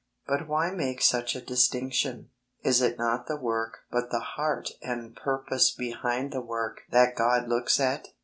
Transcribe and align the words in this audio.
But 0.25 0.47
why 0.47 0.71
make 0.71 0.99
such 0.99 1.35
a 1.35 1.45
distinction? 1.45 2.31
It 2.63 2.69
is 2.69 2.97
not 2.97 3.27
the 3.27 3.35
work, 3.37 3.81
but 3.91 4.09
the 4.09 4.19
heart 4.35 4.71
and 4.81 5.15
purpose 5.15 5.69
behind 5.69 6.31
the 6.33 6.41
work 6.41 6.81
that 6.89 7.15
God 7.15 7.47
looks 7.47 7.79
at. 7.79 8.07